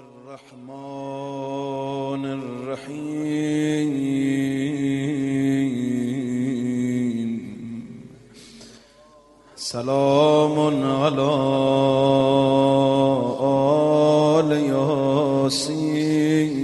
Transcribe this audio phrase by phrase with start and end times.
[0.00, 0.64] الرحمن
[2.24, 3.92] الرحيم.
[9.56, 11.32] سلام على
[14.40, 16.54] آل ياسين.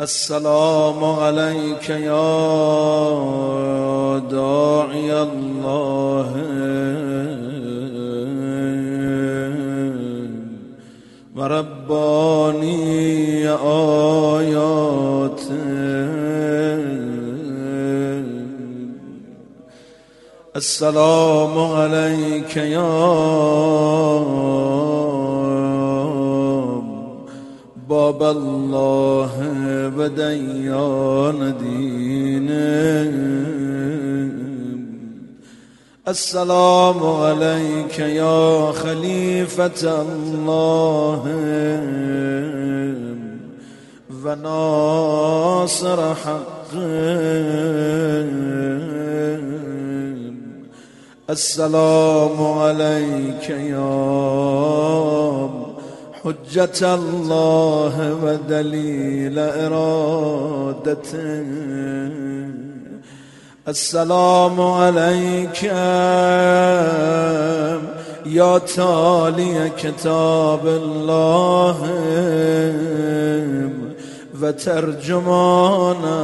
[0.00, 2.38] السلام عليك يا
[4.30, 6.30] داعي الله.
[11.88, 15.42] ربانی آیات.
[20.54, 22.88] السلام علیک یا
[27.88, 29.32] باب الله
[29.96, 33.08] وديان دينه
[36.08, 41.22] السلام عليك يا خليفة الله.
[44.24, 46.74] وناصر حق.
[51.30, 53.88] السلام عليك يا
[56.24, 61.08] حجة الله ودليل إرادته.
[63.68, 65.62] السلام عليك
[68.26, 71.76] يا تالي كتاب الله
[74.42, 76.18] وترجمانا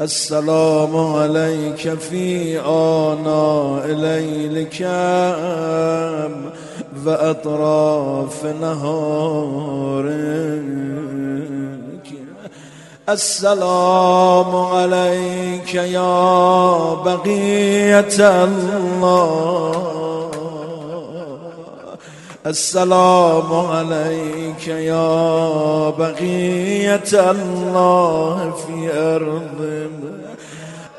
[0.00, 4.82] السلام عليك في آناء ليلك
[7.06, 9.96] وأطراف نهارك
[13.08, 19.86] السلام عليك يا بقية الله.
[22.46, 29.90] السلام عليك يا بقية الله في أرض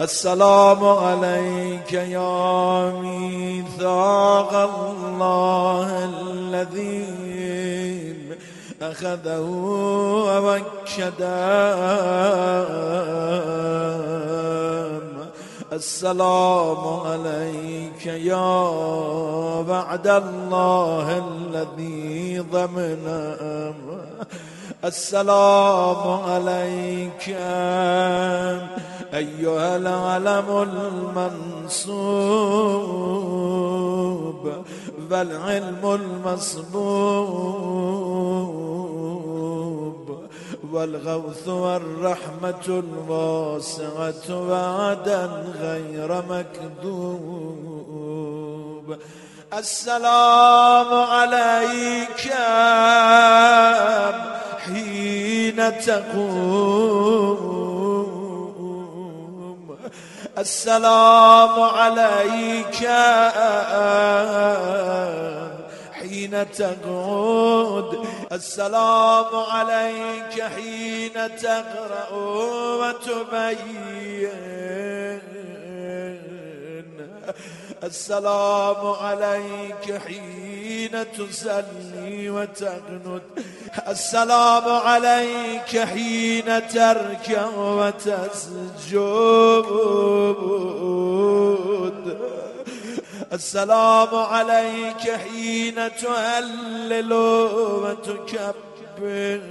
[0.02, 7.06] السلام عليك يا ميثاق الله الذي
[8.82, 9.40] أخذه
[10.28, 11.58] ووكدا
[15.74, 23.08] السلام عليك يا بعد الله الذي ضمن.
[24.86, 27.30] السلام عليك
[29.14, 32.08] أيها العلم المنصوب
[35.12, 35.84] والعلم
[36.26, 38.07] المصبوب.
[40.74, 45.26] والغوث والرحمة الواسعة وعدا
[45.62, 47.78] غير مكذوب.
[49.54, 52.34] السلام عليك
[54.66, 57.28] حين تقوم.
[60.38, 62.82] السلام عليك
[66.28, 68.06] حين تقعد.
[68.32, 72.12] السلام عليك حين تقرأ
[72.82, 74.32] وتبين.
[77.84, 83.22] السلام عليك حين تصلي وتقنت.
[83.88, 88.98] السلام عليك حين تركع وتسجد.
[93.34, 97.14] السلام عليك حين تهلل
[97.84, 99.42] وتكبر.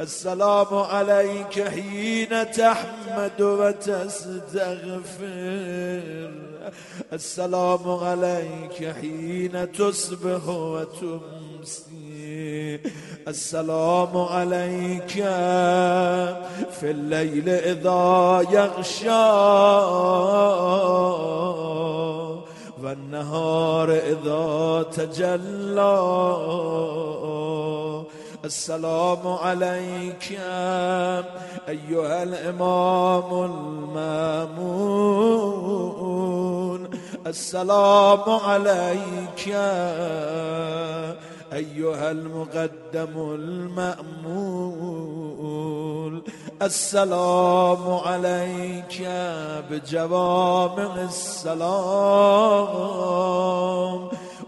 [0.00, 4.98] السلام عليك حين تحمد وتستغفر.
[7.12, 11.97] السلام عليك حين تصبح وتمسي.
[13.28, 15.12] السلام عليك
[16.80, 19.08] في الليل إذا يغشى
[22.82, 25.98] والنهار إذا تجلى.
[28.44, 30.40] السلام عليك
[31.68, 34.48] أيها الإمام المامون.
[37.26, 39.54] السلام عليك
[41.52, 44.88] أيها المقدم المأمول
[46.62, 49.08] السلام عليك
[49.70, 51.68] بجوامع السلام.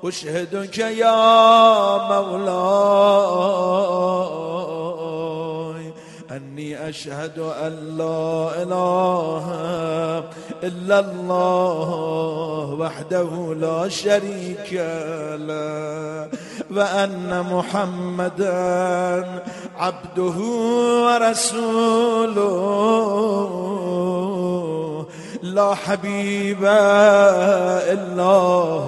[0.04, 2.50] أشهدك يا مولاي.
[6.30, 9.44] أني أشهد أن لا إله
[10.62, 14.72] إلا الله وحده لا شريك
[15.34, 16.28] له
[16.70, 19.24] وأن محمدا
[19.78, 20.38] عبده
[21.04, 22.26] ورسوله.
[25.42, 26.64] لا حبيب
[27.90, 28.22] إلا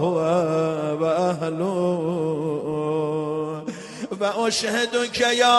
[0.02, 0.16] هو
[1.00, 2.61] وأهله.
[4.22, 5.58] فأشهدك يا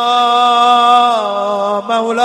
[1.80, 2.24] مولاي.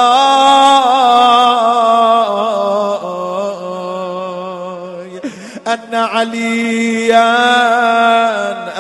[5.67, 7.29] أن عليا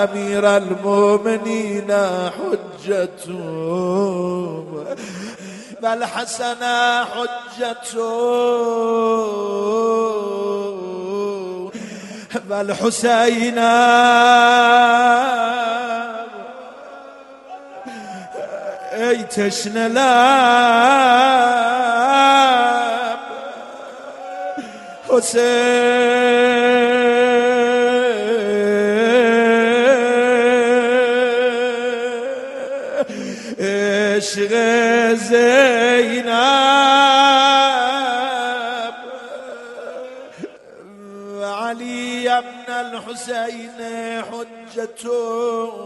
[0.04, 1.92] أمير المؤمنين
[2.38, 3.38] حجته
[5.82, 6.64] بل حسن
[7.04, 8.28] حجته
[12.50, 12.74] بل
[18.98, 21.18] أي تشنى لاب
[25.08, 25.98] حسين
[34.18, 34.52] عشق
[35.14, 36.28] زينب؟
[41.42, 43.78] علي ابن الحسين
[44.76, 45.78] حجتهم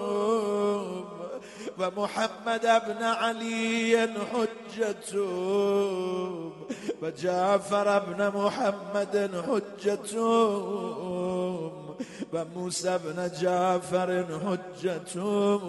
[1.82, 6.52] ومحمد بن علي حجتهم
[7.02, 10.92] وجعفر بن محمد حجتهم
[12.32, 14.26] وموسى بن جعفر
[14.82, 15.62] حجتهم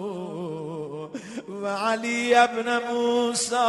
[1.48, 3.68] وعلي بن موسى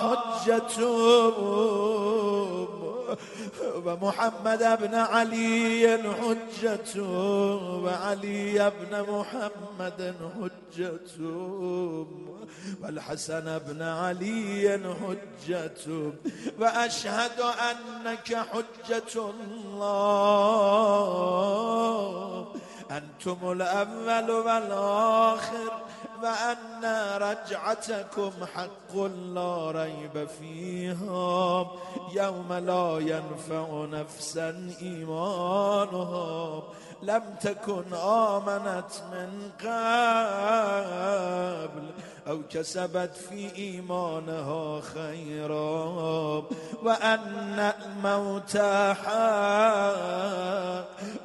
[0.00, 1.34] حجتهم
[3.84, 7.02] ومحمد بن علي حجة
[7.84, 10.00] وعلي بن محمد
[10.34, 11.10] حجة
[12.82, 15.82] والحسن بن علي حجة.
[16.58, 19.14] وأشهد أنك حجة
[20.34, 20.94] الله
[22.90, 25.72] أنتم الأول والآخر.
[26.24, 26.84] وأن
[27.22, 28.96] رجعتكم حق
[29.34, 31.70] لا ريب فيها
[32.14, 36.62] يوم لا ينفع نفسا إيمانها
[37.02, 40.94] لم تكن آمنت من قبل
[42.28, 46.44] أو كسبت في إيمانها خيرا.
[46.82, 48.56] وأن الموت
[49.04, 50.04] حق.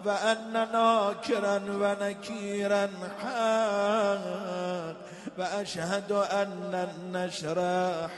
[0.06, 2.90] وأن ناكرا ونكيرا
[3.22, 4.69] حق.
[5.39, 7.57] وأشهد أن النشر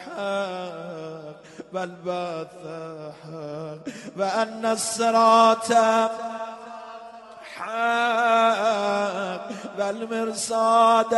[0.02, 1.36] حق
[1.74, 2.48] والبعث
[3.24, 3.78] حق.
[4.18, 5.74] وأن الصراط
[7.56, 9.42] حق
[9.78, 11.16] والمرصاد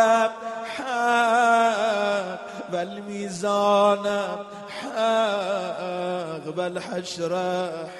[0.77, 2.39] حق
[2.73, 4.05] والميزان
[4.81, 7.33] حق والحشر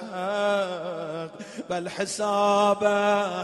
[0.01, 1.31] حق
[1.69, 2.83] والحساب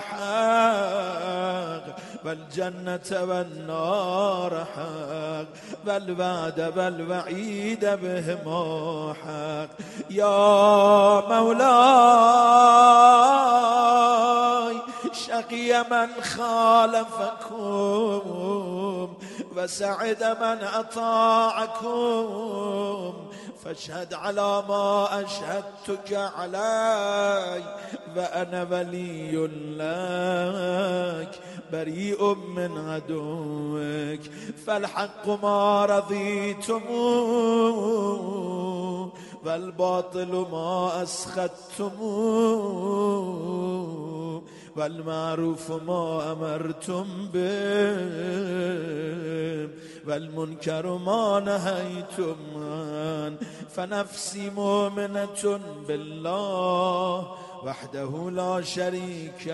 [0.10, 1.86] حق.
[2.26, 5.48] والجنة والنار حق
[5.86, 9.70] والوعد والوعيد بهما حق.
[10.10, 12.00] يا مولاي
[15.14, 17.60] شقي من خالفكم
[19.58, 22.30] وسعد من أطاعكم.
[23.66, 27.64] فاشهد على ما أشهدتك علي
[28.16, 31.32] وأنا ولي لك.
[31.72, 34.20] بريء من عدوك
[34.66, 36.82] فالحق ما رضيتم
[39.46, 41.92] والباطل ما أسخدتم
[44.78, 48.70] والمعروف ما أمرتم به
[50.08, 53.38] والمنكر ما نهيتم عنه
[53.70, 57.28] فنفسي مؤمنة بالله
[57.66, 59.48] وحده لا شريك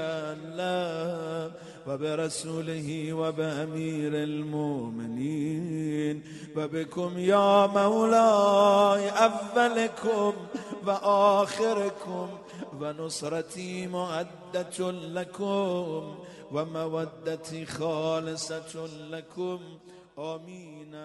[0.56, 1.52] له
[1.88, 6.24] وبرسوله وبأمير المؤمنين.
[6.58, 10.34] وبكم يا مولاي أولكم
[10.88, 12.28] وآخركم
[12.82, 16.16] ونصرتي معدة لكم
[16.52, 19.60] ومودتي خالصة لكم.
[20.20, 20.96] آمين.